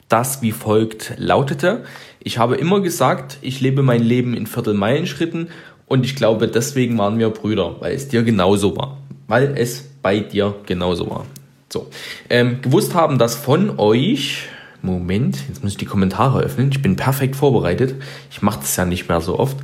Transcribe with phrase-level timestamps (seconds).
[0.09, 1.83] das wie folgt lautete.
[2.19, 5.49] Ich habe immer gesagt, ich lebe mein Leben in Viertelmeilenschritten
[5.87, 8.97] und ich glaube, deswegen waren wir Brüder, weil es dir genauso war.
[9.27, 11.25] Weil es bei dir genauso war.
[11.69, 11.87] So.
[12.29, 14.47] Ähm, gewusst haben, dass von euch.
[14.81, 16.69] Moment, jetzt muss ich die Kommentare öffnen.
[16.71, 17.95] Ich bin perfekt vorbereitet.
[18.29, 19.57] Ich mache das ja nicht mehr so oft.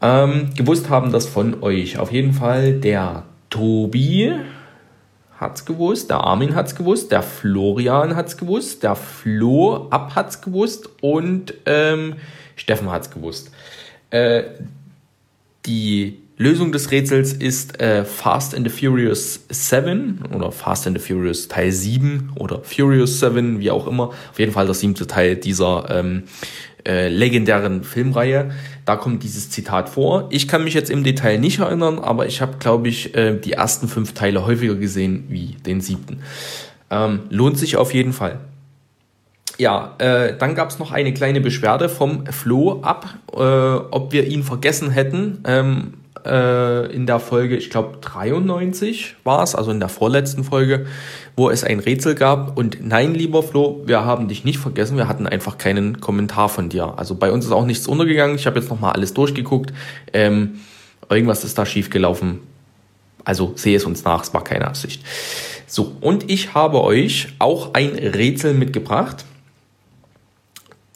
[0.00, 4.32] Ähm, gewusst haben, dass von euch auf jeden Fall der Tobi
[5.38, 10.88] hat's gewusst, der Armin hat's gewusst, der Florian hat's gewusst, der Flo Ab hat's gewusst
[11.00, 12.16] und ähm,
[12.56, 13.50] Steffen hat's gewusst.
[14.10, 14.44] Äh,
[15.66, 21.06] die Lösung des Rätsels ist äh, Fast and the Furious 7 oder Fast and the
[21.06, 24.08] Furious Teil 7 oder Furious 7, wie auch immer.
[24.30, 26.24] Auf jeden Fall der siebte Teil dieser ähm,
[26.86, 28.52] äh, legendären Filmreihe.
[28.84, 30.28] Da kommt dieses Zitat vor.
[30.30, 33.52] Ich kann mich jetzt im Detail nicht erinnern, aber ich habe, glaube ich, äh, die
[33.52, 36.20] ersten fünf Teile häufiger gesehen wie den siebten.
[36.90, 38.38] Ähm, lohnt sich auf jeden Fall.
[39.58, 44.26] Ja, äh, dann gab es noch eine kleine Beschwerde vom Flo ab, äh, ob wir
[44.26, 45.40] ihn vergessen hätten.
[45.46, 45.94] Ähm,
[46.26, 50.86] äh, in der Folge, ich glaube 93 war es, also in der vorletzten Folge,
[51.36, 52.56] wo es ein Rätsel gab.
[52.58, 56.68] Und nein, lieber Flo, wir haben dich nicht vergessen, wir hatten einfach keinen Kommentar von
[56.68, 56.94] dir.
[56.96, 58.36] Also bei uns ist auch nichts untergegangen.
[58.36, 59.72] Ich habe jetzt nochmal alles durchgeguckt.
[60.12, 60.60] Ähm,
[61.08, 62.40] irgendwas ist da schiefgelaufen.
[63.24, 65.02] Also sehe es uns nach, es war keine Absicht.
[65.66, 69.24] So, und ich habe euch auch ein Rätsel mitgebracht.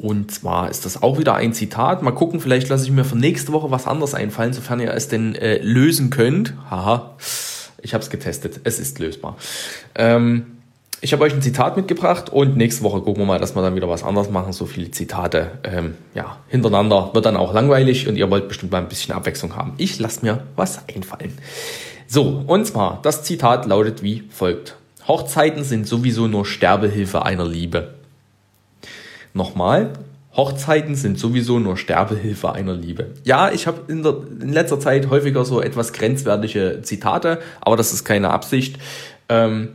[0.01, 2.03] Und zwar ist das auch wieder ein Zitat.
[2.03, 5.09] Mal gucken, vielleicht lasse ich mir für nächste Woche was anderes einfallen, sofern ihr es
[5.09, 6.55] denn äh, lösen könnt.
[6.71, 7.17] Haha,
[7.83, 8.61] ich habe es getestet.
[8.65, 9.37] Es ist lösbar.
[9.95, 10.47] Ähm,
[11.03, 13.75] ich habe euch ein Zitat mitgebracht und nächste Woche gucken wir mal, dass wir dann
[13.75, 14.55] wieder was anderes machen.
[14.55, 18.79] So viele Zitate ähm, ja, hintereinander wird dann auch langweilig und ihr wollt bestimmt mal
[18.79, 19.75] ein bisschen Abwechslung haben.
[19.77, 21.37] Ich lasse mir was einfallen.
[22.07, 24.77] So, und zwar, das Zitat lautet wie folgt.
[25.07, 28.00] Hochzeiten sind sowieso nur Sterbehilfe einer Liebe.
[29.33, 29.93] Nochmal,
[30.37, 33.09] Hochzeiten sind sowieso nur Sterbehilfe einer Liebe.
[33.25, 34.05] Ja, ich habe in,
[34.41, 38.79] in letzter Zeit häufiger so etwas grenzwertige Zitate, aber das ist keine Absicht.
[39.29, 39.71] Ähm,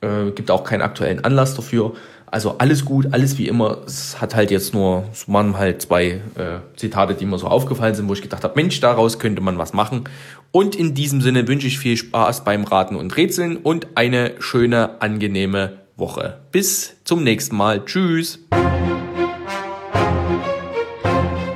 [0.00, 1.94] äh, gibt auch keinen aktuellen Anlass dafür.
[2.26, 3.78] Also alles gut, alles wie immer.
[3.86, 7.96] Es hat halt jetzt nur, es waren halt zwei äh, Zitate, die mir so aufgefallen
[7.96, 10.04] sind, wo ich gedacht habe, Mensch, daraus könnte man was machen.
[10.52, 15.00] Und in diesem Sinne wünsche ich viel Spaß beim Raten und Rätseln und eine schöne,
[15.02, 16.40] angenehme Woche.
[16.50, 17.84] Bis zum nächsten Mal.
[17.84, 18.40] Tschüss.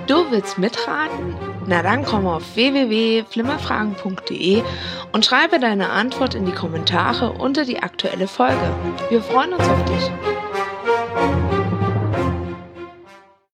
[0.06, 1.34] Du willst mitraten?
[1.66, 4.62] Na dann komm auf www.flimmerfragen.de
[5.12, 8.70] und schreibe deine Antwort in die Kommentare unter die aktuelle Folge.
[9.08, 10.10] Wir freuen uns auf dich.